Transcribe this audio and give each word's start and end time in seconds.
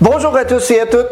Bonjour 0.00 0.36
à 0.36 0.44
tous 0.44 0.70
et 0.70 0.78
à 0.78 0.86
toutes. 0.86 1.08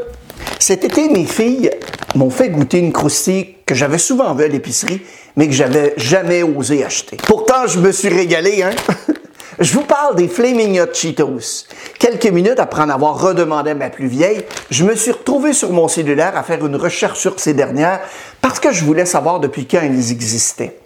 Cet 0.61 0.85
été, 0.85 1.09
mes 1.09 1.25
filles 1.25 1.73
m'ont 2.15 2.31
fait 2.31 2.51
goûter 2.51 2.79
une 2.79 2.93
croustille 2.93 3.57
que 3.67 3.75
j'avais 3.75 3.99
souvent 3.99 4.33
vue 4.33 4.45
à 4.45 4.49
l'épicerie, 4.49 5.03
mais 5.35 5.49
que 5.49 5.53
j'avais 5.53 5.95
jamais 5.97 6.45
osé 6.45 6.85
acheter. 6.85 7.17
Pourtant, 7.27 7.67
je 7.67 7.81
me 7.81 7.91
suis 7.91 8.09
régalé, 8.09 8.63
hein? 8.63 8.71
Je 9.59 9.73
vous 9.73 9.83
parle 9.83 10.15
des 10.15 10.29
Flaming 10.29 10.79
Hot 10.81 10.93
Cheetos. 10.93 11.65
Quelques 11.99 12.27
minutes 12.27 12.61
après 12.61 12.83
en 12.83 12.91
avoir 12.91 13.19
redemandé 13.19 13.75
ma 13.75 13.91
plus 13.91 14.07
vieille, 14.07 14.45
je 14.71 14.85
me 14.85 14.95
suis 14.95 15.13
retrouvé 15.13 15.53
sur 15.53 15.73
mon 15.73 15.89
cellulaire 15.89 16.37
à 16.37 16.43
faire 16.43 16.65
une 16.65 16.77
recherche 16.77 17.19
sur 17.19 17.41
ces 17.41 17.55
dernières 17.55 18.01
parce 18.43 18.61
que 18.61 18.71
je 18.71 18.85
voulais 18.85 19.07
savoir 19.07 19.41
depuis 19.41 19.67
quand 19.67 19.81
elles 19.83 20.13
existaient. 20.13 20.79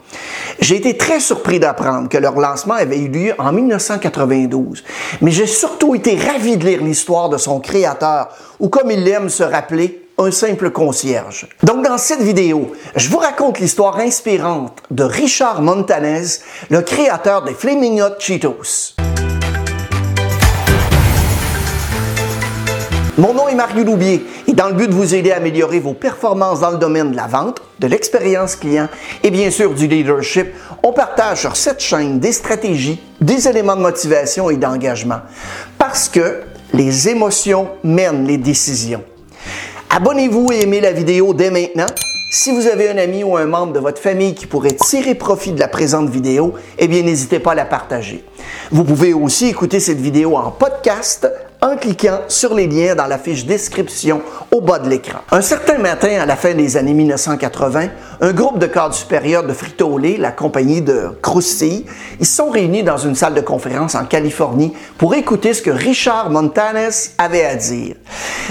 J'ai 0.60 0.76
été 0.76 0.96
très 0.96 1.20
surpris 1.20 1.58
d'apprendre 1.58 2.08
que 2.08 2.18
leur 2.18 2.38
lancement 2.38 2.74
avait 2.74 2.98
eu 2.98 3.08
lieu 3.08 3.34
en 3.38 3.52
1992, 3.52 4.84
mais 5.20 5.30
j'ai 5.30 5.46
surtout 5.46 5.94
été 5.94 6.16
ravi 6.16 6.56
de 6.56 6.66
lire 6.66 6.82
l'histoire 6.82 7.28
de 7.28 7.38
son 7.38 7.60
créateur, 7.60 8.28
ou 8.58 8.68
comme 8.68 8.90
il 8.90 9.06
aime 9.08 9.28
se 9.28 9.42
rappeler, 9.42 10.06
un 10.18 10.30
simple 10.30 10.70
concierge. 10.70 11.48
Donc 11.62 11.84
dans 11.84 11.96
cette 11.96 12.20
vidéo, 12.20 12.72
je 12.94 13.08
vous 13.08 13.18
raconte 13.18 13.58
l'histoire 13.58 13.98
inspirante 13.98 14.82
de 14.90 15.02
Richard 15.02 15.62
Montanez, 15.62 16.40
le 16.68 16.82
créateur 16.82 17.42
des 17.42 17.54
Flaming 17.54 18.02
Hot 18.02 18.18
Cheetos. 18.18 18.96
Mon 23.20 23.34
nom 23.34 23.48
est 23.48 23.54
Mario 23.54 23.84
Loubier 23.84 24.24
et 24.48 24.54
dans 24.54 24.68
le 24.68 24.72
but 24.72 24.88
de 24.88 24.94
vous 24.94 25.14
aider 25.14 25.30
à 25.30 25.36
améliorer 25.36 25.78
vos 25.78 25.92
performances 25.92 26.60
dans 26.60 26.70
le 26.70 26.78
domaine 26.78 27.10
de 27.10 27.16
la 27.16 27.26
vente, 27.26 27.60
de 27.78 27.86
l'expérience 27.86 28.56
client 28.56 28.88
et 29.22 29.30
bien 29.30 29.50
sûr 29.50 29.74
du 29.74 29.88
leadership, 29.88 30.46
on 30.82 30.94
partage 30.94 31.40
sur 31.40 31.54
cette 31.54 31.80
chaîne 31.80 32.18
des 32.18 32.32
stratégies, 32.32 32.98
des 33.20 33.46
éléments 33.46 33.76
de 33.76 33.82
motivation 33.82 34.48
et 34.48 34.56
d'engagement 34.56 35.18
parce 35.76 36.08
que 36.08 36.40
les 36.72 37.10
émotions 37.10 37.68
mènent 37.84 38.26
les 38.26 38.38
décisions. 38.38 39.04
Abonnez-vous 39.90 40.52
et 40.52 40.62
aimez 40.62 40.80
la 40.80 40.92
vidéo 40.92 41.34
dès 41.34 41.50
maintenant. 41.50 41.92
Si 42.32 42.52
vous 42.52 42.68
avez 42.68 42.88
un 42.88 42.96
ami 42.96 43.22
ou 43.22 43.36
un 43.36 43.44
membre 43.44 43.74
de 43.74 43.80
votre 43.80 44.00
famille 44.00 44.34
qui 44.34 44.46
pourrait 44.46 44.76
tirer 44.76 45.14
profit 45.14 45.52
de 45.52 45.60
la 45.60 45.68
présente 45.68 46.08
vidéo, 46.08 46.54
eh 46.78 46.88
bien 46.88 47.02
n'hésitez 47.02 47.38
pas 47.38 47.52
à 47.52 47.56
la 47.56 47.66
partager. 47.66 48.24
Vous 48.70 48.84
pouvez 48.84 49.12
aussi 49.12 49.48
écouter 49.48 49.78
cette 49.78 50.00
vidéo 50.00 50.38
en 50.38 50.50
podcast 50.50 51.28
en 51.62 51.76
cliquant 51.76 52.20
sur 52.28 52.54
les 52.54 52.66
liens 52.66 52.94
dans 52.94 53.06
la 53.06 53.18
fiche 53.18 53.44
description 53.44 54.22
au 54.50 54.60
bas 54.60 54.78
de 54.78 54.88
l'écran. 54.88 55.18
Un 55.30 55.42
certain 55.42 55.78
matin, 55.78 56.18
à 56.20 56.26
la 56.26 56.36
fin 56.36 56.54
des 56.54 56.76
années 56.76 56.94
1980, 56.94 57.88
un 58.20 58.32
groupe 58.32 58.58
de 58.58 58.66
cadres 58.66 58.94
supérieurs 58.94 59.44
de 59.44 59.52
Frito-Lay, 59.52 60.16
la 60.16 60.32
compagnie 60.32 60.80
de 60.80 61.10
Krusty, 61.22 61.84
ils 62.18 62.26
sont 62.26 62.50
réunis 62.50 62.82
dans 62.82 62.96
une 62.96 63.14
salle 63.14 63.34
de 63.34 63.40
conférence 63.40 63.94
en 63.94 64.04
Californie 64.04 64.72
pour 64.96 65.14
écouter 65.14 65.52
ce 65.52 65.62
que 65.62 65.70
Richard 65.70 66.30
Montanes 66.30 66.90
avait 67.18 67.44
à 67.44 67.56
dire. 67.56 67.96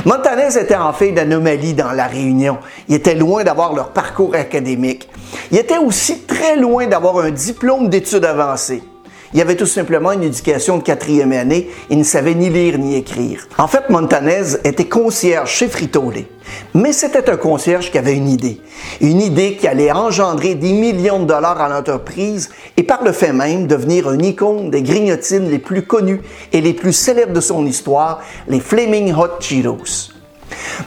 Montanes 0.06 0.58
était 0.58 0.76
en 0.76 0.94
fait 0.94 1.12
d'anomalie 1.12 1.74
dans 1.74 1.92
la 1.92 2.06
réunion. 2.06 2.58
Il 2.88 2.96
était 2.96 3.16
loin 3.16 3.44
d'avoir 3.44 3.74
leur 3.74 3.90
parcours 3.90 4.36
académique. 4.36 5.10
Il 5.52 5.58
était 5.58 5.78
aussi 5.78 6.22
très 6.22 6.56
loin 6.56 6.88
d'avoir 6.88 7.18
un 7.20 7.32
diplôme 7.32 7.90
d'études 7.90 8.26
avancées. 8.26 8.84
Il 9.34 9.42
avait 9.42 9.56
tout 9.56 9.68
simplement 9.68 10.12
une 10.12 10.24
éducation 10.24 10.78
de 10.78 10.84
quatrième 10.84 11.32
année. 11.34 11.70
Il 11.90 12.00
ne 12.00 12.04
savait 12.04 12.34
ni 12.34 12.50
lire 12.50 12.80
ni 12.80 12.96
écrire. 12.96 13.48
En 13.58 13.68
fait, 13.68 13.90
Montanez 13.90 14.58
était 14.64 14.88
concierge 14.88 15.52
chez 15.52 15.68
Frito-Lay. 15.68 16.28
Mais 16.74 16.94
c'était 16.94 17.30
un 17.30 17.38
concierge 17.38 17.92
qui 17.92 17.98
avait 18.00 18.16
une 18.16 18.28
idée. 18.28 18.60
Une 19.02 19.22
idée 19.22 19.56
qui 19.56 19.68
allait 19.68 19.92
engendrer 19.92 20.56
des 20.56 20.74
millions 20.74 21.20
de 21.20 21.26
dollars 21.26 21.62
à 21.62 21.70
l'entreprise 21.70 22.50
et 22.76 22.84
par 22.84 23.04
le 23.04 23.12
fait 23.12 23.34
même 23.34 23.68
devenir 23.68 24.12
une 24.12 24.26
icône 24.26 24.72
des 24.72 24.82
grignotines 24.82 25.50
les 25.50 25.60
plus 25.60 25.84
connues 25.84 26.22
et 26.52 26.62
les 26.62 26.74
plus 26.74 26.94
célèbres 26.94 27.34
de 27.34 27.42
son 27.42 27.66
histoire, 27.68 28.22
les 28.48 28.60
Flaming 28.60 29.14
Hot 29.14 29.40
Cheetos. 29.40 30.19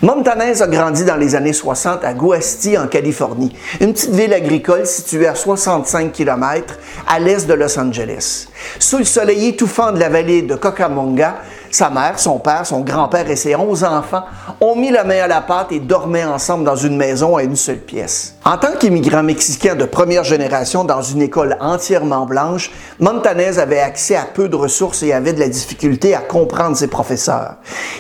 Montanez 0.01 0.63
a 0.63 0.67
grandi 0.67 1.05
dans 1.05 1.17
les 1.17 1.35
années 1.35 1.53
60 1.53 2.05
à 2.05 2.15
Guasti, 2.15 2.77
en 2.77 2.89
Californie, 2.89 3.55
une 3.81 3.93
petite 3.93 4.11
ville 4.11 4.33
agricole 4.33 4.87
située 4.87 5.27
à 5.27 5.35
65 5.35 6.13
km 6.13 6.79
à 7.07 7.19
l'est 7.19 7.47
de 7.47 7.55
Los 7.55 7.79
Angeles. 7.79 8.49
Sous 8.79 8.99
le 8.99 9.05
soleil 9.05 9.49
étouffant 9.49 9.93
de 9.93 9.99
la 9.99 10.09
vallée 10.09 10.43
de 10.43 10.55
Cocamonga, 10.55 11.37
sa 11.73 11.89
mère, 11.89 12.19
son 12.19 12.39
père, 12.39 12.67
son 12.67 12.81
grand-père 12.81 13.31
et 13.31 13.37
ses 13.37 13.57
onze 13.57 13.83
enfants 13.83 14.25
ont 14.61 14.77
mis 14.77 14.91
la 14.91 15.05
main 15.05 15.23
à 15.23 15.27
la 15.27 15.41
pâte 15.41 15.73
et 15.73 15.81
dormaient 15.81 16.25
ensemble 16.25 16.65
dans 16.65 16.77
une 16.77 16.97
maison 16.97 17.37
à 17.37 17.43
une 17.43 17.57
seule 17.57 17.79
pièce. 17.79 18.35
En 18.45 18.59
tant 18.59 18.77
qu'immigrant 18.79 19.23
mexicain 19.23 19.75
de 19.75 19.87
première 19.87 20.23
génération 20.23 20.85
dans 20.85 21.01
une 21.01 21.23
école 21.23 21.57
entièrement 21.61 22.27
blanche, 22.27 22.71
Montanez 23.01 23.59
avait 23.59 23.81
accès 23.81 24.17
à 24.17 24.25
peu 24.25 24.51
de 24.51 24.57
ressources 24.57 25.03
et 25.03 25.15
avait 25.15 25.33
de 25.33 25.41
la 25.41 25.49
difficulté 25.49 26.15
à 26.15 26.21
comprendre 26.21 26.77
ses 26.77 26.89
professeurs. 26.89 27.55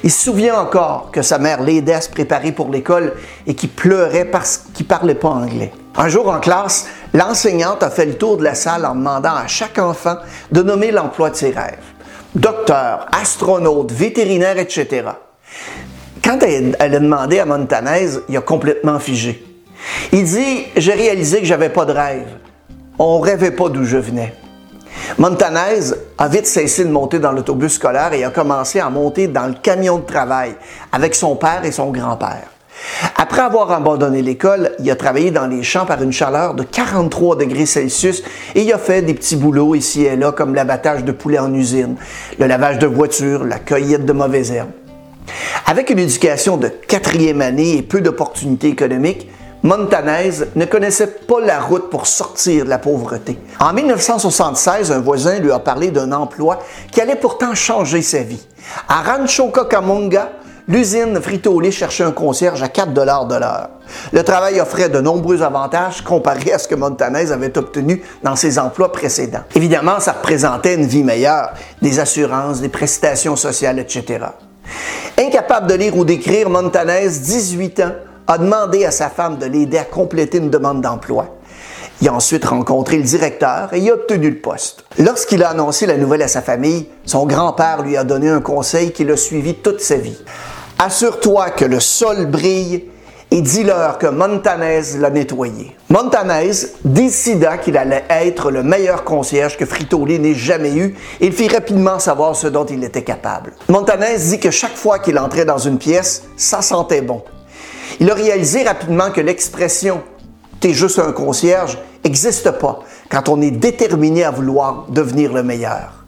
Il 0.05 0.11
se 0.11 0.23
souvient 0.25 0.61
encore 0.61 1.11
que 1.11 1.23
sa 1.23 1.39
mère 1.39 1.63
l'aidait 1.63 1.95
à 1.95 2.01
se 2.03 2.11
préparer 2.11 2.53
pour 2.53 2.69
l'école 2.69 3.15
et 3.47 3.55
qu'il 3.55 3.71
pleurait 3.71 4.27
parce 4.27 4.65
qu'il 4.75 4.87
parlait 4.87 5.15
pas 5.15 5.29
anglais. 5.29 5.73
Un 5.97 6.09
jour 6.09 6.29
en 6.29 6.41
classe, 6.41 6.87
l'enseignante 7.13 7.83
a 7.83 7.91
fait 7.91 8.07
le 8.07 8.15
tour 8.15 8.39
de 8.39 8.45
la 8.45 8.55
salle 8.55 8.87
en 8.87 8.95
demandant 8.95 9.35
à 9.35 9.47
chaque 9.47 9.79
enfant 9.79 10.17
de 10.51 10.63
nommer 10.63 10.91
l'emploi 10.91 11.29
de 11.29 11.37
ses 11.37 11.51
rêves 11.51 11.79
docteur, 12.35 13.07
astronaute, 13.13 13.93
vétérinaire, 13.93 14.59
etc. 14.59 15.05
Quand 16.25 16.39
elle, 16.43 16.77
a 16.79 16.89
demandé 16.89 17.39
à 17.41 17.47
Montanez, 17.47 18.21
il 18.29 18.37
a 18.37 18.41
complètement 18.41 18.99
figé. 18.99 19.45
Il 20.13 20.25
dit 20.25 20.67
J'ai 20.77 20.93
réalisé 20.93 21.41
que 21.41 21.47
j'avais 21.47 21.69
pas 21.69 21.85
de 21.85 21.93
rêve. 21.93 22.29
On 22.99 23.21
rêvait 23.21 23.51
pas 23.51 23.69
d'où 23.69 23.85
je 23.85 23.97
venais. 23.97 24.35
Montanez 25.19 25.93
a 26.19 26.29
vite 26.29 26.47
cessé 26.47 26.85
de 26.85 26.91
monter 26.91 27.19
dans 27.19 27.33
l'autobus 27.33 27.75
scolaire 27.75 28.13
et 28.13 28.25
a 28.25 28.31
commencé 28.31 28.79
à 28.79 28.89
monter 28.91 29.27
dans 29.27 29.47
le 29.47 29.55
camion 29.55 29.99
de 29.99 30.05
travail 30.05 30.55
avec 30.93 31.15
son 31.15 31.35
père 31.37 31.65
et 31.65 31.73
son 31.73 31.91
grand-père. 31.91 32.49
Après 33.17 33.43
avoir 33.43 33.71
abandonné 33.71 34.23
l'école, 34.23 34.73
il 34.79 34.91
a 34.91 34.97
travaillé 34.97 35.31
dans 35.31 35.47
les 35.47 35.63
champs 35.63 35.87
par 35.87 36.03
une 36.03 36.13
chaleur 36.13 36.55
de 36.55 36.63
43 36.63 37.37
degrés 37.37 37.67
Celsius 37.67 38.23
et 38.55 38.63
il 38.63 38.73
a 38.73 38.79
fait 38.79 39.03
des 39.03 39.15
petits 39.15 39.37
boulots 39.37 39.75
ici 39.75 40.05
et 40.05 40.17
là 40.17 40.33
comme 40.33 40.55
l'abattage 40.55 41.05
de 41.05 41.13
poulets 41.13 41.39
en 41.39 41.53
usine, 41.53 41.97
le 42.39 42.47
lavage 42.47 42.79
de 42.79 42.87
voitures, 42.87 43.45
la 43.45 43.59
cueillette 43.59 44.05
de 44.05 44.13
mauvaises 44.13 44.53
herbes. 44.53 44.71
Avec 45.67 45.91
une 45.91 45.99
éducation 45.99 46.57
de 46.57 46.69
quatrième 46.69 47.41
année 47.41 47.77
et 47.77 47.83
peu 47.83 48.01
d'opportunités 48.01 48.69
économiques, 48.69 49.29
Montanez 49.65 50.45
ne 50.57 50.65
connaissait 50.65 51.07
pas 51.07 51.41
la 51.41 51.61
route 51.61 51.89
pour 51.89 52.09
sortir 52.09 52.65
de 52.65 52.71
la 52.71 52.79
pauvreté. 52.79 53.39
En 53.61 53.73
1976, 53.73 54.91
un 54.91 54.99
voisin 54.99 55.39
lui 55.39 55.53
a 55.53 55.61
parlé 55.61 55.93
d'un 55.93 56.11
emploi 56.11 56.59
qui 56.91 57.01
allait 57.01 57.15
pourtant 57.15 57.55
changer 57.55 58.03
sa 58.03 58.25
vie. 58.25 58.45
À 58.89 59.03
Rancho 59.03 59.51
Cucamonga, 59.51 60.33
l'usine 60.73 61.21
Frito-Lay 61.21 61.71
cherchait 61.71 62.03
un 62.03 62.13
concierge 62.13 62.63
à 62.63 62.69
4 62.69 62.95
dollars 62.95 63.27
de 63.27 63.35
l'heure. 63.35 63.69
Le 64.11 64.25
travail 64.25 64.59
offrait 64.59 64.89
de 64.89 65.01
nombreux 65.01 65.43
avantages 65.43 66.01
comparés 66.01 66.53
à 66.53 66.59
ce 66.59 66.67
que 66.67 66.75
Montanez 66.75 67.31
avait 67.31 67.59
obtenu 67.59 68.03
dans 68.23 68.37
ses 68.37 68.59
emplois 68.59 68.91
précédents. 68.91 69.43
Évidemment, 69.55 70.01
ça 70.01 70.13
représentait 70.13 70.75
une 70.75 70.87
vie 70.87 71.05
meilleure, 71.05 71.53
des 71.83 72.01
assurances, 72.01 72.63
des 72.63 72.71
prestations 72.71 73.37
sociales, 73.37 73.79
etc. 73.79 74.25
Incapable 75.19 75.67
de 75.67 75.75
lire 75.75 75.97
ou 75.97 76.07
d'écrire, 76.07 76.49
Montanez, 76.49 77.09
18 77.09 77.81
ans, 77.81 77.93
a 78.27 78.39
demandé 78.39 78.87
à 78.87 78.91
sa 78.91 79.11
femme 79.11 79.37
de 79.37 79.45
l'aider 79.45 79.77
à 79.77 79.85
compléter 79.85 80.39
une 80.39 80.49
demande 80.49 80.81
d'emploi. 80.81 81.37
Il 82.01 82.09
a 82.09 82.15
ensuite 82.15 82.47
rencontré 82.47 82.97
le 82.97 83.05
directeur 83.05 83.69
et 83.75 83.91
a 83.91 83.95
obtenu 83.95 84.31
le 84.31 84.39
poste. 84.39 84.85
Lorsqu'il 84.99 85.43
a 85.45 85.51
annoncé 85.51 85.87
la 85.87 85.99
nouvelle 85.99 86.23
à 86.23 86.29
sa 86.29 86.41
famille, 86.41 86.89
son 87.05 87.27
grand-père 87.27 87.83
lui 87.83 87.97
a 87.97 88.05
donné 88.05 88.31
un 88.31 88.41
conseil 88.41 88.93
qui 88.93 89.05
l'a 89.05 89.17
suivi 89.17 89.55
toute 89.55 89.81
sa 89.81 89.97
vie. 89.97 90.19
Assure-toi 90.85 91.51
que 91.51 91.65
le 91.65 91.79
sol 91.79 92.27
brille 92.27 92.87
et 93.31 93.41
dis-leur 93.41 93.99
que 93.99 94.09
Montanez 94.09 94.99
l'a 94.99 95.11
nettoyé. 95.11 95.77
Montanez 95.89 96.51
décida 96.85 97.57
qu'il 97.59 97.77
allait 97.77 98.03
être 98.11 98.51
le 98.51 98.65
meilleur 98.65 99.05
concierge 99.05 99.57
que 99.57 99.65
Frito-Lay 99.65 100.19
n'ait 100.19 100.35
jamais 100.35 100.75
eu 100.75 100.97
et 101.21 101.27
il 101.27 101.33
fit 101.33 101.47
rapidement 101.47 102.01
savoir 102.01 102.35
ce 102.35 102.49
dont 102.49 102.65
il 102.65 102.83
était 102.83 103.05
capable. 103.05 103.53
Montanez 103.69 104.19
dit 104.19 104.41
que 104.41 104.51
chaque 104.51 104.75
fois 104.75 104.99
qu'il 104.99 105.21
entrait 105.21 105.45
dans 105.45 105.59
une 105.59 105.79
pièce, 105.79 106.25
ça 106.37 106.63
sentait 106.63 107.03
bon. 107.03 107.23
Il 108.01 108.11
a 108.11 108.15
réalisé 108.15 108.65
rapidement 108.65 109.13
que 109.13 109.21
l'expression 109.21 110.03
T'es 110.59 110.75
juste 110.75 110.99
un 110.99 111.13
concierge 111.13 111.79
n'existe 112.05 112.51
pas 112.59 112.81
quand 113.09 113.29
on 113.29 113.41
est 113.41 113.53
déterminé 113.53 114.25
à 114.25 114.33
vouloir 114.33 114.87
devenir 114.89 115.33
le 115.33 115.45
meilleur. 115.45 116.05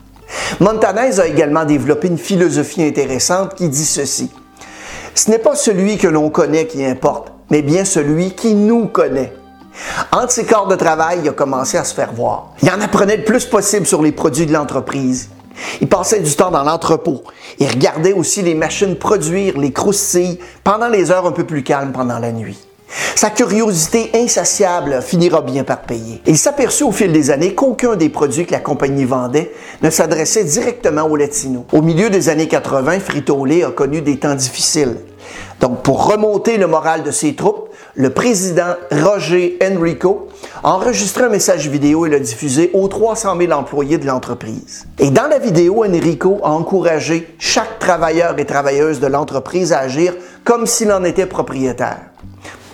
Montanez 0.59 1.21
a 1.21 1.29
également 1.29 1.65
développé 1.65 2.09
une 2.09 2.19
philosophie 2.19 2.82
intéressante 2.82 3.55
qui 3.55 3.69
dit 3.69 3.85
ceci. 3.85 4.32
Ce 5.14 5.31
n'est 5.31 5.38
pas 5.38 5.55
celui 5.55 5.96
que 5.96 6.08
l'on 6.08 6.28
connaît 6.28 6.66
qui 6.66 6.84
importe, 6.84 7.32
mais 7.49 7.62
bien 7.62 7.84
celui 7.84 8.32
qui 8.32 8.55
nous 8.55 8.87
connaît. 8.87 9.32
Entre 10.11 10.32
ses 10.32 10.44
corps 10.44 10.66
de 10.66 10.75
travail, 10.75 11.20
il 11.22 11.28
a 11.28 11.32
commencé 11.32 11.78
à 11.78 11.84
se 11.84 11.94
faire 11.94 12.12
voir. 12.12 12.52
Il 12.62 12.70
en 12.70 12.81
apprenait 12.81 13.19
le 13.19 13.25
plus 13.25 13.44
possible 13.44 13.87
sur 13.87 14.02
les 14.02 14.11
produits 14.11 14.46
de 14.46 14.52
l'entreprise. 14.52 15.31
Il 15.81 15.88
passait 15.88 16.20
du 16.20 16.34
temps 16.34 16.50
dans 16.50 16.64
l'entrepôt. 16.64 17.22
Il 17.61 17.69
regardait 17.69 18.12
aussi 18.12 18.43
les 18.43 18.55
machines 18.56 18.96
produire 18.96 19.56
les 19.56 19.72
croustilles 19.72 20.40
pendant 20.64 20.88
les 20.88 21.12
heures 21.12 21.26
un 21.26 21.32
peu 21.32 21.44
plus 21.44 21.62
calmes 21.62 21.93
pendant 21.93 22.19
la 22.19 22.32
nuit. 22.32 22.58
Sa 23.14 23.31
curiosité 23.31 24.11
insatiable 24.14 25.00
finira 25.02 25.41
bien 25.41 25.64
par 25.64 25.82
payer. 25.82 26.20
Il 26.26 26.37
s'aperçut 26.37 26.85
au 26.85 26.93
fil 26.93 27.12
des 27.12 27.31
années 27.31 27.55
qu'aucun 27.55 27.96
des 27.96 28.08
produits 28.08 28.44
que 28.44 28.52
la 28.52 28.61
compagnie 28.61 29.05
vendait 29.05 29.52
ne 29.82 29.91
s'adressait 29.91 30.44
directement 30.44 31.05
aux 31.05 31.17
Latinos. 31.17 31.64
Au 31.73 31.81
milieu 31.81 32.11
des 32.11 32.29
années 32.29 32.49
80, 32.49 33.00
Frito-Lay 33.00 33.64
a 33.64 33.70
connu 33.70 34.02
des 34.02 34.19
temps 34.19 34.35
difficiles. 34.35 34.96
Donc, 35.61 35.82
pour 35.82 36.06
remonter 36.06 36.58
le 36.58 36.67
moral 36.67 37.02
de 37.02 37.11
ses 37.11 37.35
troupes, 37.35 37.70
le 37.94 38.11
président 38.11 38.75
Roger 38.91 39.58
Enrico 39.62 40.29
a 40.62 40.75
enregistré 40.75 41.25
un 41.25 41.29
message 41.29 41.69
vidéo 41.69 42.06
et 42.06 42.11
l'a 42.11 42.19
diffusé 42.19 42.70
aux 42.75 42.88
300 42.88 43.38
000 43.38 43.52
employés 43.52 43.99
de 43.99 44.06
l'entreprise. 44.06 44.87
Et 44.99 45.11
dans 45.11 45.29
la 45.29 45.38
vidéo, 45.38 45.85
Enrico 45.85 46.40
a 46.43 46.50
encouragé 46.50 47.35
chaque 47.38 47.79
travailleur 47.79 48.38
et 48.38 48.44
travailleuse 48.44 49.00
de 49.00 49.06
l'entreprise 49.06 49.73
à 49.73 49.79
agir 49.79 50.14
comme 50.44 50.67
s'il 50.67 50.93
en 50.93 51.05
était 51.05 51.26
propriétaire. 51.26 52.13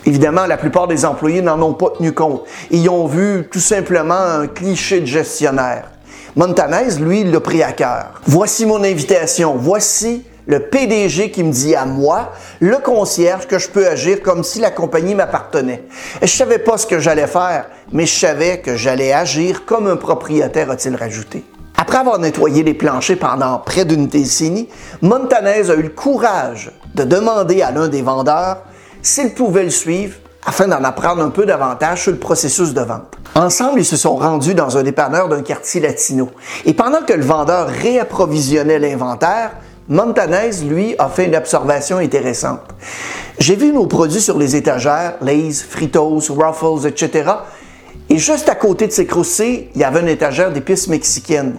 Évidemment, 0.06 0.47
la 0.47 0.56
plupart 0.56 0.88
des 0.88 1.05
employés 1.05 1.43
n'en 1.43 1.61
ont 1.61 1.75
pas 1.75 1.91
tenu 1.97 2.12
compte. 2.12 2.44
Ils 2.70 2.88
ont 2.88 3.06
vu 3.06 3.49
tout 3.50 3.61
simplement 3.61 4.14
un 4.14 4.47
cliché 4.47 5.00
de 5.00 5.06
gestionnaire. 5.06 5.91
Montanez, 6.37 6.99
lui, 7.00 7.25
l'a 7.25 7.41
pris 7.41 7.62
à 7.62 7.73
cœur. 7.73 8.20
Voici 8.26 8.64
mon 8.64 8.82
invitation. 8.82 9.56
Voici 9.58 10.25
le 10.47 10.61
PDG 10.61 11.31
qui 11.31 11.44
me 11.44 11.52
dit 11.52 11.75
à 11.75 11.85
moi, 11.85 12.32
le 12.61 12.79
concierge, 12.79 13.47
que 13.47 13.58
je 13.58 13.69
peux 13.69 13.87
agir 13.87 14.23
comme 14.23 14.43
si 14.43 14.58
la 14.58 14.70
compagnie 14.70 15.14
m'appartenait. 15.14 15.85
Je 16.23 16.26
savais 16.26 16.58
pas 16.58 16.79
ce 16.79 16.87
que 16.87 16.99
j'allais 16.99 17.26
faire, 17.26 17.67
mais 17.93 18.06
je 18.06 18.19
savais 18.19 18.58
que 18.61 18.76
j'allais 18.76 19.12
agir 19.12 19.64
comme 19.64 19.87
un 19.87 19.97
propriétaire, 19.97 20.70
a-t-il 20.70 20.97
rajouté. 20.97 21.44
Après 21.76 21.99
avoir 21.99 22.19
nettoyé 22.19 22.62
les 22.62 22.75
planchers 22.75 23.19
pendant 23.19 23.58
près 23.58 23.85
d'une 23.85 24.06
décennie, 24.06 24.69
Montanez 25.02 25.70
a 25.70 25.75
eu 25.75 25.82
le 25.82 25.88
courage 25.88 26.73
de 26.94 27.05
demander 27.05 27.62
à 27.62 27.70
l'un 27.70 27.88
des 27.88 28.02
vendeurs 28.02 28.64
s'il 29.02 29.35
pouvait 29.35 29.64
le 29.64 29.70
suivre 29.70 30.17
afin 30.44 30.69
d'en 30.69 30.82
apprendre 30.85 31.23
un 31.23 31.31
peu 31.31 31.44
davantage 31.44 32.02
sur 32.02 32.12
le 32.12 32.19
processus 32.19 32.73
de 32.73 32.81
vente. 32.81 33.14
Ensemble, 33.35 33.81
ils 33.81 33.85
se 33.85 33.97
sont 33.97 34.17
rendus 34.17 34.55
dans 34.55 34.76
un 34.79 34.82
dépanneur 34.82 35.29
d'un 35.29 35.43
quartier 35.43 35.81
latino. 35.81 36.31
Et 36.64 36.75
pendant 36.75 37.02
que 37.02 37.12
le 37.12 37.25
vendeur 37.25 37.69
réapprovisionnait 37.69 38.79
l'inventaire, 38.79 39.52
Montanez, 39.88 40.62
lui, 40.69 40.94
a 40.99 41.08
fait 41.08 41.26
une 41.26 41.35
observation 41.35 41.99
intéressante. 41.99 42.61
J'ai 43.38 43.56
vu 43.56 43.73
nos 43.73 43.87
produits 43.87 44.20
sur 44.20 44.38
les 44.38 44.55
étagères, 44.55 45.14
Lay's, 45.20 45.62
Fritos, 45.62 46.23
Ruffles, 46.31 46.87
etc. 46.87 47.29
Et 48.08 48.19
juste 48.19 48.49
à 48.49 48.55
côté 48.55 48.87
de 48.87 48.93
ces 48.93 49.06
croustilles, 49.06 49.69
il 49.75 49.81
y 49.81 49.85
avait 49.85 50.00
une 50.00 50.08
étagère 50.08 50.52
d'épices 50.52 50.88
mexicaines. 50.88 51.56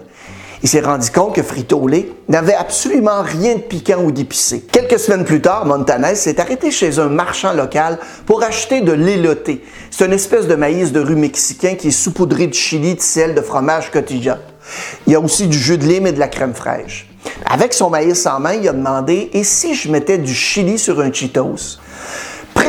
Il 0.62 0.68
s'est 0.68 0.80
rendu 0.80 1.10
compte 1.10 1.34
que 1.34 1.42
Frito-Lay 1.42 2.12
n'avait 2.28 2.54
absolument 2.54 3.22
rien 3.22 3.56
de 3.56 3.60
piquant 3.60 4.00
ou 4.04 4.12
d'épicé. 4.12 4.64
Quelques 4.70 5.00
semaines 5.00 5.24
plus 5.24 5.40
tard, 5.40 5.66
Montanez 5.66 6.14
s'est 6.14 6.40
arrêté 6.40 6.70
chez 6.70 7.00
un 7.00 7.08
marchand 7.08 7.52
local 7.52 7.98
pour 8.26 8.44
acheter 8.44 8.80
de 8.80 8.92
l'éloté. 8.92 9.64
C'est 9.90 10.06
une 10.06 10.12
espèce 10.12 10.46
de 10.46 10.54
maïs 10.54 10.92
de 10.92 11.00
rue 11.00 11.16
mexicain 11.16 11.74
qui 11.74 11.88
est 11.88 11.90
saupoudré 11.90 12.46
de 12.46 12.54
chili, 12.54 12.94
de 12.94 13.00
sel, 13.00 13.34
de 13.34 13.40
fromage 13.40 13.90
quotidien. 13.90 14.38
Il 15.08 15.12
y 15.12 15.16
a 15.16 15.20
aussi 15.20 15.48
du 15.48 15.58
jus 15.58 15.78
de 15.78 15.84
lime 15.84 16.06
et 16.06 16.12
de 16.12 16.20
la 16.20 16.28
crème 16.28 16.54
fraîche. 16.54 17.08
Avec 17.44 17.74
son 17.74 17.90
maïs 17.90 18.24
en 18.26 18.38
main, 18.38 18.54
il 18.54 18.68
a 18.68 18.72
demandé 18.72 19.30
Et 19.32 19.42
si 19.42 19.74
je 19.74 19.90
mettais 19.90 20.18
du 20.18 20.34
chili 20.34 20.78
sur 20.78 21.00
un 21.00 21.12
Cheetos? 21.12 21.78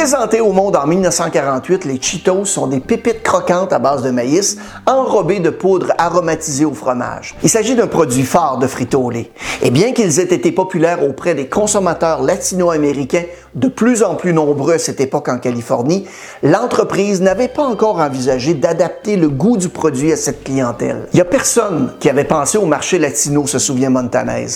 Présentés 0.03 0.41
au 0.41 0.51
monde 0.51 0.75
en 0.75 0.85
1948, 0.85 1.85
les 1.85 1.97
Cheetos 2.01 2.43
sont 2.43 2.67
des 2.67 2.81
pépites 2.81 3.23
croquantes 3.23 3.71
à 3.71 3.79
base 3.79 4.03
de 4.03 4.11
maïs 4.11 4.57
enrobées 4.85 5.39
de 5.39 5.49
poudre 5.49 5.93
aromatisée 5.97 6.65
au 6.65 6.73
fromage. 6.73 7.35
Il 7.41 7.47
s'agit 7.47 7.73
d'un 7.73 7.87
produit 7.87 8.23
phare 8.23 8.57
de 8.57 8.67
Frito-Lay. 8.67 9.31
Et 9.61 9.71
bien 9.71 9.93
qu'ils 9.93 10.19
aient 10.19 10.23
été 10.23 10.51
populaires 10.51 11.07
auprès 11.07 11.35
des 11.35 11.47
consommateurs 11.47 12.21
latino-américains 12.21 13.23
de 13.55 13.69
plus 13.69 14.03
en 14.03 14.15
plus 14.15 14.33
nombreux 14.33 14.73
à 14.73 14.77
cette 14.77 14.99
époque 14.99 15.29
en 15.29 15.37
Californie, 15.37 16.05
l'entreprise 16.41 17.21
n'avait 17.21 17.47
pas 17.47 17.63
encore 17.63 17.99
envisagé 17.99 18.55
d'adapter 18.55 19.15
le 19.15 19.29
goût 19.29 19.55
du 19.55 19.69
produit 19.69 20.11
à 20.11 20.17
cette 20.17 20.43
clientèle. 20.43 21.07
Il 21.13 21.15
n'y 21.15 21.21
a 21.21 21.25
personne 21.25 21.93
qui 22.01 22.09
avait 22.09 22.25
pensé 22.25 22.57
au 22.57 22.65
marché 22.65 22.99
latino, 22.99 23.47
se 23.47 23.57
souvient 23.57 23.89
Montanez. 23.89 24.47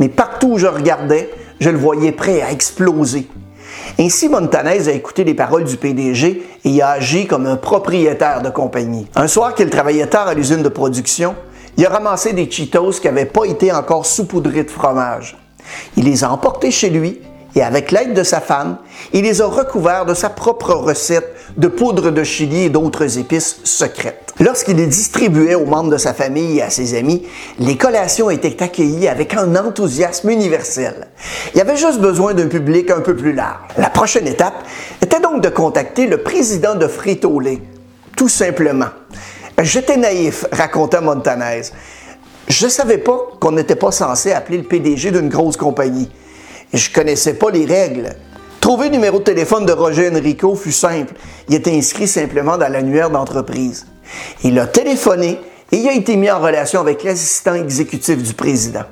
Mais 0.00 0.08
partout 0.08 0.54
où 0.54 0.58
je 0.58 0.66
regardais, 0.66 1.30
je 1.60 1.70
le 1.70 1.78
voyais 1.78 2.10
prêt 2.10 2.42
à 2.42 2.50
exploser. 2.50 3.28
Ainsi, 3.98 4.28
Montanez 4.28 4.88
a 4.88 4.92
écouté 4.92 5.24
les 5.24 5.34
paroles 5.34 5.64
du 5.64 5.76
PDG 5.76 6.42
et 6.64 6.82
a 6.82 6.90
agi 6.90 7.26
comme 7.26 7.46
un 7.46 7.56
propriétaire 7.56 8.42
de 8.42 8.50
compagnie. 8.50 9.06
Un 9.14 9.28
soir 9.28 9.54
qu'il 9.54 9.70
travaillait 9.70 10.06
tard 10.06 10.28
à 10.28 10.34
l'usine 10.34 10.62
de 10.62 10.68
production, 10.68 11.34
il 11.76 11.84
a 11.84 11.90
ramassé 11.90 12.32
des 12.32 12.50
Cheetos 12.50 12.92
qui 13.00 13.06
n'avaient 13.06 13.26
pas 13.26 13.44
été 13.44 13.72
encore 13.72 14.06
saupoudrés 14.06 14.64
de 14.64 14.70
fromage. 14.70 15.36
Il 15.96 16.04
les 16.04 16.24
a 16.24 16.30
emportés 16.30 16.70
chez 16.70 16.90
lui 16.90 17.20
et 17.56 17.62
avec 17.62 17.90
l'aide 17.90 18.12
de 18.12 18.22
sa 18.22 18.40
femme, 18.40 18.76
il 19.14 19.22
les 19.22 19.40
a 19.40 19.46
recouverts 19.46 20.04
de 20.04 20.12
sa 20.12 20.28
propre 20.28 20.74
recette 20.74 21.34
de 21.56 21.68
poudre 21.68 22.10
de 22.10 22.22
chili 22.22 22.64
et 22.64 22.68
d'autres 22.68 23.18
épices 23.18 23.60
secrètes. 23.64 24.34
Lorsqu'il 24.38 24.76
les 24.76 24.86
distribuait 24.86 25.54
aux 25.54 25.64
membres 25.64 25.90
de 25.90 25.96
sa 25.96 26.12
famille 26.12 26.58
et 26.58 26.62
à 26.62 26.68
ses 26.68 26.94
amis, 26.94 27.26
les 27.58 27.78
collations 27.78 28.28
étaient 28.28 28.62
accueillies 28.62 29.08
avec 29.08 29.34
un 29.34 29.56
enthousiasme 29.56 30.28
universel. 30.28 31.08
Il 31.54 31.60
avait 31.62 31.78
juste 31.78 31.98
besoin 31.98 32.34
d'un 32.34 32.48
public 32.48 32.90
un 32.90 33.00
peu 33.00 33.16
plus 33.16 33.32
large. 33.32 33.56
La 33.78 33.88
prochaine 33.88 34.26
étape 34.26 34.62
était 35.00 35.20
donc 35.20 35.42
de 35.42 35.48
contacter 35.48 36.06
le 36.06 36.18
président 36.18 36.74
de 36.74 36.86
Frito-Lay, 36.86 37.62
tout 38.18 38.28
simplement. 38.28 38.90
J'étais 39.62 39.96
naïf, 39.96 40.44
raconta 40.52 41.00
Montanez. 41.00 41.62
Je 42.48 42.68
savais 42.68 42.98
pas 42.98 43.18
qu'on 43.40 43.52
n'était 43.52 43.76
pas 43.76 43.92
censé 43.92 44.32
appeler 44.32 44.58
le 44.58 44.64
PDG 44.64 45.10
d'une 45.10 45.30
grosse 45.30 45.56
compagnie 45.56 46.10
et 46.72 46.76
je 46.76 46.92
connaissais 46.92 47.34
pas 47.34 47.50
les 47.50 47.64
règles. 47.64 48.10
Trouver 48.60 48.86
le 48.86 48.96
numéro 48.96 49.18
de 49.18 49.24
téléphone 49.24 49.64
de 49.64 49.72
Roger 49.72 50.10
Enrico 50.10 50.54
fut 50.56 50.72
simple. 50.72 51.14
Il 51.48 51.54
était 51.54 51.76
inscrit 51.76 52.08
simplement 52.08 52.58
dans 52.58 52.70
l'annuaire 52.70 53.10
d'entreprise. 53.10 53.86
Il 54.42 54.58
a 54.58 54.66
téléphoné 54.66 55.38
et 55.70 55.76
il 55.76 55.88
a 55.88 55.92
été 55.92 56.16
mis 56.16 56.30
en 56.30 56.40
relation 56.40 56.80
avec 56.80 57.04
l'assistant 57.04 57.54
exécutif 57.54 58.22
du 58.22 58.34
président. 58.34 58.84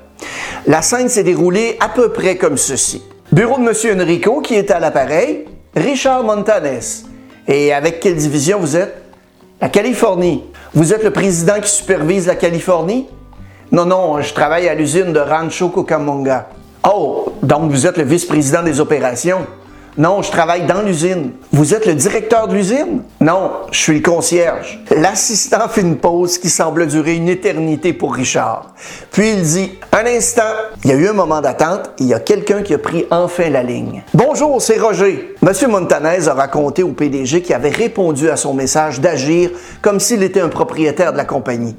La 0.67 0.81
scène 0.81 1.09
s'est 1.09 1.25
déroulée 1.25 1.77
à 1.81 1.89
peu 1.89 2.11
près 2.11 2.37
comme 2.37 2.57
ceci. 2.57 3.03
Bureau 3.33 3.59
de 3.59 3.69
M. 3.69 4.01
Enrico 4.01 4.41
qui 4.41 4.55
est 4.55 4.71
à 4.71 4.79
l'appareil, 4.79 5.47
Richard 5.75 6.23
Montanes. 6.23 6.81
Et 7.49 7.73
avec 7.73 8.01
quelle 8.01 8.17
division 8.17 8.61
vous 8.61 8.77
êtes? 8.77 8.95
La 9.61 9.69
Californie. 9.69 10.45
Vous 10.73 10.93
êtes 10.93 11.05
le 11.05 11.11
président 11.11 11.61
qui 11.61 11.69
supervise 11.69 12.27
la 12.27 12.37
Californie? 12.37 13.09
Non, 13.73 13.87
non, 13.87 14.21
je 14.21 14.33
travaille 14.33 14.69
à 14.69 14.75
l'usine 14.75 15.13
de 15.13 15.21
Rancho 15.21 15.69
Cucamonga. 15.69 16.49
Oh, 16.87 17.33
donc 17.43 17.71
vous 17.71 17.87
êtes 17.87 17.97
le 17.97 18.05
vice-président 18.05 18.63
des 18.63 18.79
opérations? 18.79 19.47
Non, 19.97 20.23
je 20.23 20.31
travaille 20.33 20.67
dans 20.67 20.83
l'usine. 20.83 21.31
Vous 21.53 21.73
êtes 21.73 21.87
le 21.87 21.95
directeur 21.95 22.49
de 22.49 22.55
l'usine? 22.55 23.03
Non, 23.21 23.53
je 23.71 23.79
suis 23.79 23.95
le 23.95 24.01
concierge. 24.01 24.83
L'assistant 24.91 25.69
fait 25.69 25.83
une 25.83 25.99
pause 25.99 26.39
qui 26.39 26.51
semble 26.51 26.89
durer 26.89 27.15
une 27.15 27.29
éternité 27.29 27.93
pour 27.93 28.13
Richard. 28.13 28.75
Puis 29.13 29.31
il 29.31 29.43
dit, 29.43 29.79
un 29.93 30.05
instant, 30.05 30.43
il 30.83 30.91
y 30.91 30.93
a 30.93 30.97
eu 30.97 31.07
un 31.07 31.13
moment 31.13 31.41
d'attente 31.41 31.93
il 32.01 32.07
y 32.07 32.15
a 32.15 32.19
quelqu'un 32.19 32.63
qui 32.63 32.75
a 32.75 32.79
pris 32.79 33.07
enfin 33.13 33.49
la 33.51 33.63
ligne. 33.63 34.03
Bonjour, 34.15 34.61
c'est 34.61 34.81
Roger. 34.81 35.37
Monsieur 35.43 35.69
Montanez 35.69 36.27
a 36.27 36.35
raconté 36.35 36.83
au 36.83 36.91
PDG 36.91 37.43
qui 37.43 37.55
avait 37.55 37.71
répondu 37.71 38.31
à 38.31 38.37
son 38.37 38.53
message 38.53 39.01
d'agir 39.01 39.51
comme 39.81 40.01
s'il 40.01 40.25
était 40.25 40.41
un 40.41 40.49
propriétaire 40.49 41.13
de 41.13 41.19
la 41.19 41.25
compagnie. 41.25 41.77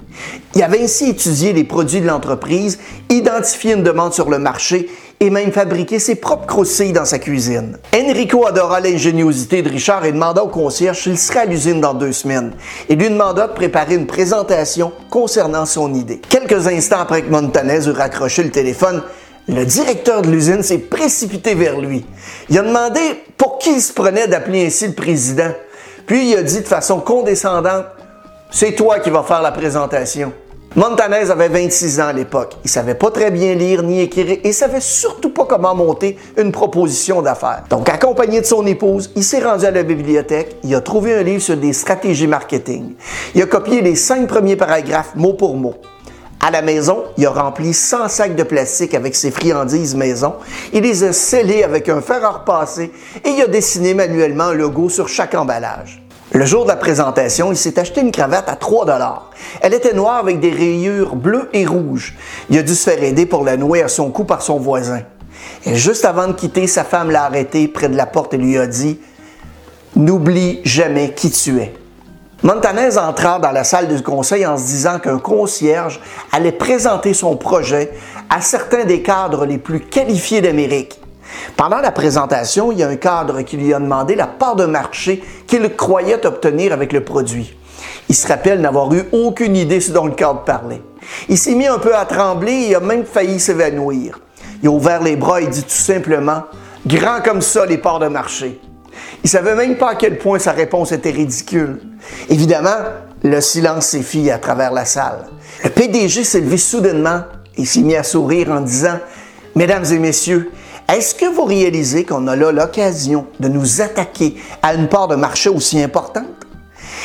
Il 0.56 0.64
avait 0.64 0.82
ainsi 0.82 1.10
étudié 1.10 1.52
les 1.52 1.66
produits 1.66 2.00
de 2.00 2.08
l'entreprise, 2.08 2.80
identifié 3.10 3.74
une 3.74 3.84
demande 3.84 4.14
sur 4.14 4.30
le 4.30 4.40
marché 4.40 4.88
et 5.20 5.30
même 5.30 5.52
fabriquer 5.52 6.00
ses 6.00 6.16
propres 6.16 6.46
croustilles 6.46 6.92
dans 6.92 7.06
sa 7.06 7.20
cuisine. 7.20 7.78
Enrico 7.96 8.46
adora 8.46 8.80
l'ingéniosité 8.80 9.62
de 9.62 9.70
Richard 9.70 10.06
et 10.06 10.12
demanda 10.12 10.44
au 10.44 10.50
concierge 10.50 11.04
s'il 11.04 11.18
serait 11.18 11.40
à 11.42 11.46
l'usine 11.46 11.80
dans 11.80 11.94
deux 11.94 12.12
semaines. 12.12 12.52
Et 12.90 12.96
lui 12.96 13.10
demanda 13.10 13.48
de 13.48 13.54
préparer 13.54 13.96
une 13.96 14.08
présentation 14.08 14.92
concernant 15.10 15.66
son 15.66 15.94
idée. 15.94 16.20
Quelques 16.30 16.68
instants 16.68 17.00
après 17.00 17.22
que 17.22 17.30
Montanez 17.30 17.88
eut 17.88 17.92
raccroché 17.92 18.44
le 18.44 18.52
téléphone, 18.52 19.02
le 19.48 19.66
directeur 19.66 20.22
de 20.22 20.30
l'usine 20.30 20.64
s'est 20.64 20.80
précipité 20.80 21.54
vers 21.56 21.80
lui. 21.80 22.06
Il 22.50 22.58
a 22.58 22.64
demandé 22.64 23.00
pour 23.38 23.58
qui 23.60 23.76
il 23.76 23.82
se 23.82 23.94
prenait 23.94 24.28
d'appeler 24.28 24.66
ainsi 24.66 24.88
le 24.88 24.94
président. 24.94 25.52
Puis 26.08 26.32
il 26.32 26.38
a 26.38 26.44
dit 26.44 26.62
de 26.62 26.68
façon 26.68 27.00
condescendante, 27.00 27.86
c'est 28.52 28.74
toi 28.74 29.00
qui 29.00 29.10
vas 29.10 29.24
faire 29.24 29.42
la 29.42 29.52
présentation. 29.52 30.34
Montanez 30.76 31.30
avait 31.32 31.48
26 31.48 32.02
ans 32.02 32.08
à 32.08 32.14
l'époque. 32.14 32.58
Il 32.66 32.70
savait 32.70 32.96
pas 32.96 33.10
très 33.10 33.32
bien 33.32 33.56
lire 33.56 33.82
ni 33.82 34.02
écrire 34.02 34.40
et 34.44 34.52
savait 34.52 34.82
surtout 34.82 35.30
pas 35.30 35.46
comment 35.46 35.74
monter 35.74 36.18
une 36.38 36.52
proposition 36.52 37.22
d'affaires. 37.22 37.64
Donc, 37.70 37.88
accompagné 37.88 38.42
de 38.42 38.46
son 38.46 38.66
épouse, 38.66 39.12
il 39.16 39.24
s'est 39.24 39.42
rendu 39.42 39.66
à 39.66 39.72
la 39.72 39.84
bibliothèque. 39.84 40.58
Il 40.64 40.76
a 40.76 40.82
trouvé 40.82 41.14
un 41.14 41.24
livre 41.24 41.42
sur 41.42 41.56
des 41.56 41.72
stratégies 41.72 42.28
marketing. 42.28 42.94
Il 43.36 43.42
a 43.42 43.46
copié 43.46 43.82
les 43.82 43.96
cinq 43.96 44.28
premiers 44.28 44.58
paragraphes 44.58 45.16
mot 45.16 45.34
pour 45.34 45.56
mot. 45.56 45.76
À 46.46 46.52
la 46.52 46.62
maison, 46.62 47.06
il 47.18 47.26
a 47.26 47.32
rempli 47.32 47.74
100 47.74 48.10
sacs 48.10 48.36
de 48.36 48.44
plastique 48.44 48.94
avec 48.94 49.16
ses 49.16 49.32
friandises 49.32 49.96
maison. 49.96 50.36
Il 50.74 50.84
les 50.84 51.04
a 51.04 51.14
scellés 51.14 51.64
avec 51.64 51.90
un 51.90 52.02
fer 52.02 52.24
à 52.24 52.32
repasser 52.32 52.92
et 53.24 53.30
il 53.30 53.42
a 53.42 53.48
dessiné 53.48 53.94
manuellement 53.94 54.46
un 54.46 54.54
logo 54.54 54.90
sur 54.90 55.08
chaque 55.08 55.34
emballage. 55.34 56.05
Le 56.36 56.44
jour 56.44 56.64
de 56.64 56.68
la 56.68 56.76
présentation, 56.76 57.54
il 57.54 57.56
s'est 57.56 57.80
acheté 57.80 58.02
une 58.02 58.12
cravate 58.12 58.50
à 58.50 58.58
3 58.58 58.86
dollars. 58.86 59.30
Elle 59.62 59.74
était 59.74 59.94
noire 59.94 60.18
avec 60.18 60.42
des 60.42 60.52
rayures 60.52 61.16
bleues 61.16 61.48
et 61.54 61.66
rouges. 61.66 62.14
Il 62.50 62.58
a 62.58 62.62
dû 62.62 62.76
se 62.76 62.90
faire 62.90 63.02
aider 63.02 63.26
pour 63.26 63.46
la 63.46 63.56
nouer 63.56 63.82
à 63.82 63.88
son 63.88 64.12
cou 64.12 64.26
par 64.26 64.42
son 64.42 64.60
voisin. 64.60 65.04
Et 65.66 65.76
juste 65.76 66.04
avant 66.04 66.28
de 66.28 66.34
quitter, 66.34 66.68
sa 66.68 66.84
femme 66.84 67.10
l'a 67.10 67.24
arrêté 67.24 67.70
près 67.70 67.88
de 67.88 67.96
la 67.96 68.06
porte 68.06 68.34
et 68.34 68.38
lui 68.38 68.58
a 68.58 68.68
dit 68.68 69.00
N'oublie 69.96 70.60
jamais 70.66 71.14
qui 71.14 71.32
tu 71.32 71.58
es. 71.62 71.74
Montanez 72.44 72.98
entra 72.98 73.40
dans 73.40 73.52
la 73.52 73.64
salle 73.64 73.88
du 73.88 74.04
conseil 74.04 74.46
en 74.46 74.58
se 74.58 74.66
disant 74.66 75.00
qu'un 75.00 75.20
concierge 75.20 76.02
allait 76.34 76.52
présenter 76.52 77.14
son 77.14 77.38
projet 77.38 77.94
à 78.30 78.42
certains 78.42 78.84
des 78.84 79.02
cadres 79.02 79.46
les 79.46 79.58
plus 79.58 79.80
qualifiés 79.80 80.42
d'Amérique. 80.42 81.00
Pendant 81.58 81.80
la 81.80 81.92
présentation, 81.92 82.72
il 82.72 82.80
y 82.80 82.84
a 82.84 82.88
un 82.88 82.96
cadre 82.96 83.42
qui 83.42 83.58
lui 83.58 83.74
a 83.74 83.80
demandé 83.80 84.16
la 84.16 84.28
part 84.28 84.56
de 84.56 84.66
marché 84.66 85.24
qu'il 85.48 85.76
croyait 85.76 86.26
obtenir 86.26 86.74
avec 86.74 86.94
le 86.94 87.04
produit. 87.04 87.56
Il 88.10 88.16
se 88.16 88.28
rappelle 88.28 88.62
n'avoir 88.62 88.94
eu 88.94 89.04
aucune 89.12 89.56
idée 89.56 89.82
ce 89.82 89.92
dont 89.92 90.06
le 90.06 90.14
cadre 90.14 90.44
parlait. 90.44 90.82
Il 91.30 91.38
s'est 91.38 91.56
mis 91.56 91.68
un 91.68 91.80
peu 91.80 91.96
à 91.96 92.06
trembler 92.06 92.68
et 92.70 92.76
a 92.76 92.80
même 92.80 93.06
failli 93.06 93.40
s'évanouir. 93.40 94.20
Il 94.62 94.68
a 94.68 94.72
ouvert 94.72 95.02
les 95.02 95.16
bras 95.16 95.42
et 95.42 95.48
dit 95.48 95.64
tout 95.64 95.70
simplement 95.70 96.44
Grand 96.86 97.22
comme 97.24 97.42
ça, 97.42 97.66
les 97.66 97.80
parts 97.80 98.00
de 98.00 98.08
marché. 98.08 98.60
Il 99.24 99.30
savait 99.30 99.56
même 99.56 99.76
pas 99.76 99.92
à 99.92 99.96
quel 99.96 100.20
point 100.20 100.38
sa 100.38 100.52
réponse 100.52 100.92
était 100.92 101.12
ridicule. 101.12 101.80
Évidemment, 102.30 102.78
le 103.24 103.42
silence 103.42 103.88
s'est 103.88 104.32
à 104.32 104.38
travers 104.38 104.72
la 104.72 104.86
salle. 104.86 105.26
Le 105.64 105.70
PDG 105.72 106.24
s'est 106.24 106.42
levé 106.42 106.58
soudainement 106.58 107.22
et 107.58 107.66
s'est 107.66 107.82
mis 107.82 107.96
à 107.96 108.04
sourire 108.04 108.52
en 108.52 108.62
disant 108.62 109.00
Mesdames 109.56 109.86
et 109.86 110.00
messieurs, 110.00 110.52
est-ce 110.88 111.16
que 111.16 111.26
vous 111.26 111.46
réalisez 111.46 112.06
qu'on 112.06 112.28
a 112.28 112.36
là 112.36 112.52
l'occasion 112.52 113.26
de 113.40 113.48
nous 113.48 113.82
attaquer 113.82 114.36
à 114.62 114.76
une 114.76 114.88
part 114.88 115.08
de 115.08 115.16
marché 115.16 115.50
aussi 115.50 115.82
importante? 115.82 116.26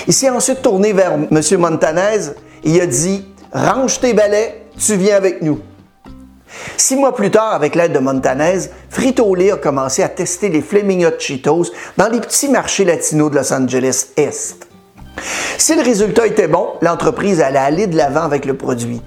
Il 0.06 0.12
s'est 0.12 0.30
ensuite 0.30 0.62
tourné 0.62 0.92
vers 0.92 1.12
M. 1.12 1.40
Montanez 1.58 2.30
et 2.64 2.70
il 2.70 2.80
a 2.80 2.86
dit 2.86 3.26
Range 3.52 3.98
tes 4.00 4.12
balais, 4.12 4.66
tu 4.78 4.96
viens 4.96 5.16
avec 5.16 5.42
nous. 5.42 5.60
Six 6.76 6.96
mois 6.96 7.14
plus 7.14 7.30
tard, 7.30 7.54
avec 7.54 7.74
l'aide 7.74 7.92
de 7.92 7.98
Montanez, 7.98 8.68
Frito-Lay 8.90 9.52
a 9.52 9.56
commencé 9.56 10.02
à 10.02 10.08
tester 10.08 10.48
les 10.48 10.62
Flaming 10.62 11.06
Hot 11.06 11.18
Cheetos 11.18 11.70
dans 11.96 12.08
les 12.08 12.20
petits 12.20 12.48
marchés 12.48 12.84
latinos 12.84 13.30
de 13.30 13.36
Los 13.36 13.52
Angeles 13.52 14.08
Est. 14.16 14.66
Si 15.58 15.74
le 15.74 15.82
résultat 15.82 16.26
était 16.26 16.48
bon, 16.48 16.68
l'entreprise 16.80 17.40
allait 17.40 17.58
aller 17.58 17.86
de 17.86 17.96
l'avant 17.96 18.22
avec 18.22 18.44
le 18.44 18.56
produit. 18.56 19.00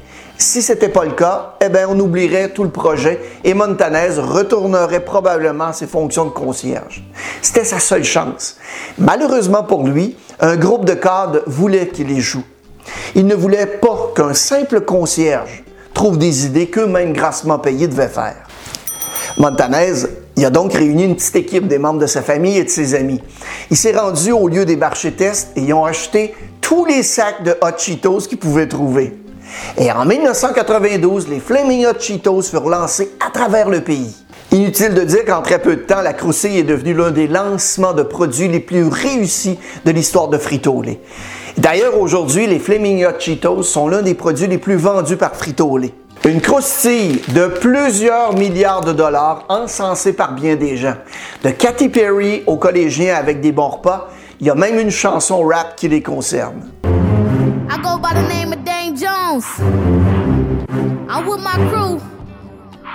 Si 0.43 0.61
ce 0.61 0.73
n'était 0.73 0.89
pas 0.89 1.05
le 1.05 1.13
cas, 1.13 1.55
eh 1.65 1.69
bien, 1.69 1.87
on 1.89 1.97
oublierait 1.97 2.49
tout 2.49 2.65
le 2.65 2.69
projet 2.69 3.17
et 3.45 3.53
Montanez 3.53 4.19
retournerait 4.19 4.99
probablement 4.99 5.67
à 5.67 5.73
ses 5.73 5.87
fonctions 5.87 6.25
de 6.25 6.31
concierge. 6.31 7.01
C'était 7.41 7.63
sa 7.63 7.79
seule 7.79 8.03
chance. 8.03 8.57
Malheureusement 8.97 9.63
pour 9.63 9.87
lui, 9.87 10.17
un 10.41 10.57
groupe 10.57 10.83
de 10.83 10.95
cadres 10.95 11.43
voulait 11.47 11.87
qu'il 11.87 12.07
les 12.07 12.19
joue. 12.19 12.43
Il 13.15 13.25
ne 13.25 13.35
voulait 13.35 13.65
pas 13.65 14.11
qu'un 14.13 14.33
simple 14.33 14.81
concierge 14.81 15.63
trouve 15.93 16.17
des 16.17 16.45
idées 16.45 16.67
qu'eux-mêmes 16.67 17.13
grassement 17.13 17.57
payés 17.57 17.87
devaient 17.87 18.09
faire. 18.09 18.35
Montanez, 19.37 19.93
il 20.35 20.43
a 20.43 20.49
donc 20.49 20.73
réuni 20.73 21.05
une 21.05 21.15
petite 21.15 21.37
équipe 21.37 21.69
des 21.69 21.77
membres 21.77 22.01
de 22.01 22.05
sa 22.05 22.21
famille 22.21 22.57
et 22.57 22.65
de 22.65 22.69
ses 22.69 22.95
amis. 22.95 23.21
Il 23.71 23.77
s'est 23.77 23.97
rendu 23.97 24.33
au 24.33 24.49
lieu 24.49 24.65
des 24.65 24.75
marchés 24.75 25.13
tests 25.13 25.51
et 25.55 25.61
ils 25.61 25.73
ont 25.73 25.85
acheté 25.85 26.35
tous 26.59 26.83
les 26.83 27.01
sacs 27.01 27.43
de 27.43 27.55
Hot 27.61 27.77
Cheetos 27.77 28.27
qu'ils 28.27 28.39
pouvaient 28.39 28.67
trouver. 28.67 29.22
Et 29.77 29.91
en 29.91 30.05
1992, 30.05 31.27
les 31.27 31.39
Flaming 31.39 31.85
Hot 31.85 31.99
Cheetos 31.99 32.43
furent 32.43 32.69
lancés 32.69 33.11
à 33.25 33.31
travers 33.31 33.69
le 33.69 33.81
pays. 33.81 34.15
Inutile 34.51 34.93
de 34.93 35.01
dire 35.01 35.25
qu'en 35.25 35.41
très 35.41 35.59
peu 35.59 35.75
de 35.75 35.81
temps, 35.81 36.01
la 36.01 36.13
croustille 36.13 36.59
est 36.59 36.63
devenue 36.63 36.93
l'un 36.93 37.09
des 37.09 37.27
lancements 37.27 37.93
de 37.93 38.03
produits 38.03 38.47
les 38.47 38.59
plus 38.59 38.87
réussis 38.87 39.57
de 39.83 39.91
l'histoire 39.91 40.27
de 40.27 40.37
Frito-Lay. 40.37 40.99
D'ailleurs, 41.57 41.99
aujourd'hui, 41.99 42.45
les 42.45 42.59
Flaming 42.59 43.05
Hot 43.05 43.19
Cheetos 43.19 43.63
sont 43.63 43.87
l'un 43.87 44.01
des 44.01 44.13
produits 44.13 44.47
les 44.47 44.59
plus 44.59 44.75
vendus 44.75 45.17
par 45.17 45.35
Frito-Lay. 45.35 45.93
Une 46.25 46.39
croustille 46.39 47.21
de 47.29 47.47
plusieurs 47.47 48.33
milliards 48.33 48.81
de 48.81 48.93
dollars 48.93 49.43
encensée 49.49 50.13
par 50.13 50.33
bien 50.33 50.55
des 50.55 50.77
gens. 50.77 50.95
De 51.43 51.49
Katy 51.49 51.89
Perry 51.89 52.43
aux 52.47 52.57
collégiens 52.57 53.15
avec 53.15 53.41
des 53.41 53.51
bons 53.51 53.69
repas, 53.69 54.09
il 54.39 54.47
y 54.47 54.49
a 54.49 54.55
même 54.55 54.79
une 54.79 54.91
chanson 54.91 55.41
rap 55.45 55.75
qui 55.75 55.89
les 55.89 56.01
concerne. 56.01 56.61
I 57.73 57.77
go 57.81 57.97
by 57.97 58.13
the 58.13 58.27
name 58.27 58.53
of 58.53 58.63
Dane 58.63 58.95
Jones. 58.95 59.47
I'm 61.09 61.25
with 61.25 61.41
my 61.41 61.57
crew. 61.71 61.99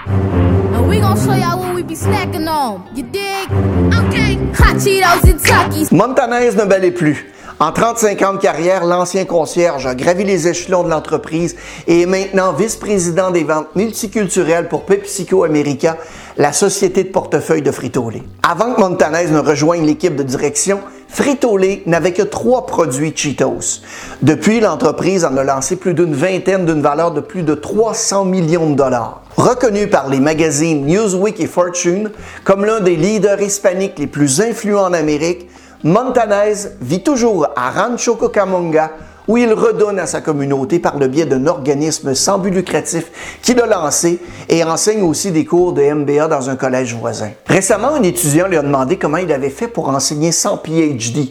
And 0.06 0.88
we 0.88 1.00
gonna 1.00 1.20
show 1.20 1.34
y'all 1.34 1.58
what 1.58 1.74
we 1.74 1.82
be 1.82 1.96
snacking 1.96 2.46
on. 2.48 2.86
You 2.94 3.02
dig? 3.02 3.50
Okay. 3.92 4.36
Hot 4.54 4.78
Cheetos 4.78 5.24
and. 5.24 5.90
Montanez 5.90 6.54
ne 6.54 6.64
balait 6.64 6.92
plus. 6.92 7.26
En 7.58 7.72
35 7.72 8.22
ans 8.22 8.34
de 8.34 8.38
carrière, 8.38 8.84
l'ancien 8.84 9.24
concierge 9.24 9.84
a 9.84 9.96
gravi 9.96 10.22
les 10.22 10.46
échelons 10.46 10.84
de 10.84 10.90
l'entreprise 10.90 11.56
et 11.88 12.02
est 12.02 12.06
maintenant 12.06 12.52
vice-président 12.52 13.32
des 13.32 13.42
ventes 13.42 13.74
multiculturelles 13.74 14.68
pour 14.68 14.86
PepsiCo 14.86 15.42
America, 15.42 15.96
la 16.36 16.52
société 16.52 17.02
de 17.02 17.08
portefeuille 17.08 17.62
de 17.62 17.72
Frito-Lay. 17.72 18.22
Avant 18.48 18.74
que 18.74 18.80
Montanez 18.80 19.26
ne 19.32 19.40
rejoigne 19.40 19.84
l'équipe 19.84 20.14
de 20.14 20.22
direction, 20.22 20.78
Frito-Lay 21.08 21.82
n'avait 21.86 22.12
que 22.12 22.22
trois 22.22 22.66
produits 22.66 23.12
Cheetos. 23.14 23.80
Depuis, 24.22 24.60
l'entreprise 24.60 25.24
en 25.24 25.36
a 25.36 25.44
lancé 25.44 25.76
plus 25.76 25.94
d'une 25.94 26.14
vingtaine 26.14 26.66
d'une 26.66 26.82
valeur 26.82 27.12
de 27.12 27.20
plus 27.20 27.42
de 27.42 27.54
300 27.54 28.24
millions 28.24 28.70
de 28.70 28.76
dollars. 28.76 29.22
Reconnu 29.36 29.88
par 29.88 30.08
les 30.08 30.20
magazines 30.20 30.86
Newsweek 30.86 31.40
et 31.40 31.46
Fortune 31.46 32.10
comme 32.44 32.64
l'un 32.64 32.80
des 32.80 32.96
leaders 32.96 33.40
hispaniques 33.40 33.98
les 33.98 34.06
plus 34.06 34.40
influents 34.40 34.84
en 34.84 34.92
Amérique, 34.92 35.48
Montanez 35.84 36.70
vit 36.80 37.02
toujours 37.02 37.48
à 37.54 37.70
Rancho 37.70 38.16
Cucamonga 38.16 38.90
où 39.28 39.36
il 39.36 39.52
redonne 39.52 39.98
à 39.98 40.06
sa 40.06 40.20
communauté 40.22 40.78
par 40.78 40.98
le 40.98 41.06
biais 41.06 41.26
d'un 41.26 41.46
organisme 41.46 42.14
sans 42.14 42.38
but 42.38 42.50
lucratif 42.50 43.38
qu'il 43.42 43.60
a 43.60 43.66
lancé 43.66 44.18
et 44.48 44.64
enseigne 44.64 45.02
aussi 45.02 45.30
des 45.30 45.44
cours 45.44 45.74
de 45.74 45.82
MBA 45.82 46.26
dans 46.26 46.48
un 46.50 46.56
collège 46.56 46.94
voisin. 46.94 47.30
Récemment, 47.46 47.94
un 47.94 48.02
étudiant 48.02 48.48
lui 48.48 48.56
a 48.56 48.62
demandé 48.62 48.96
comment 48.96 49.18
il 49.18 49.30
avait 49.30 49.50
fait 49.50 49.68
pour 49.68 49.90
enseigner 49.90 50.32
sans 50.32 50.56
PhD. 50.56 51.28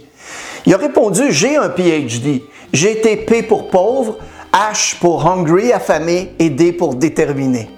Il 0.66 0.74
a 0.74 0.78
répondu 0.78 1.24
J'ai 1.32 1.58
un 1.58 1.70
PhD. 1.70 2.44
J'ai 2.72 2.92
été 2.92 3.18
P 3.18 3.44
pour 3.44 3.70
pauvre, 3.70 4.18
H 4.54 5.00
pour 5.00 5.26
hungry, 5.26 5.72
affamé 5.72 6.36
et 6.38 6.50
D 6.50 6.72
pour 6.74 6.96
déterminé. 6.96 7.70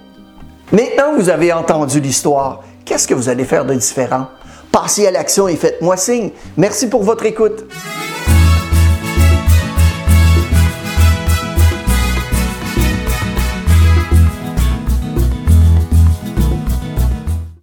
Maintenant, 0.71 1.15
vous 1.15 1.29
avez 1.29 1.53
entendu 1.53 1.99
l'histoire. 1.99 2.63
Qu'est-ce 2.85 3.07
que 3.07 3.13
vous 3.13 3.29
allez 3.29 3.45
faire 3.45 3.65
de 3.65 3.73
différent? 3.73 4.27
Passez 4.71 5.07
à 5.07 5.11
l'action 5.11 5.47
et 5.47 5.55
faites-moi 5.55 5.97
signe. 5.97 6.31
Merci 6.57 6.89
pour 6.89 7.03
votre 7.03 7.25
écoute. 7.25 7.65